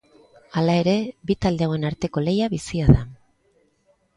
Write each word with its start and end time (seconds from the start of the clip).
Hala 0.61 0.77
ere, 0.83 0.95
bi 1.31 1.35
talde 1.47 1.67
hauen 1.67 1.85
arteko 1.91 2.25
lehia 2.29 2.51
bizia 2.55 2.89
da. 2.97 3.05